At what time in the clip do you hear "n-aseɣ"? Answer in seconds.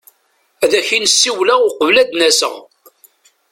2.17-2.55